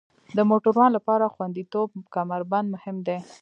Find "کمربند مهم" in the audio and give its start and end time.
2.15-2.97